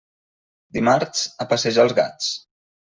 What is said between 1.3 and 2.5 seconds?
a passejar els gats.